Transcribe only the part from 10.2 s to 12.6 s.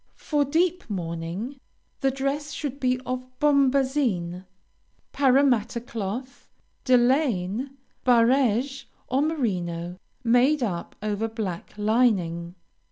made up over black lining.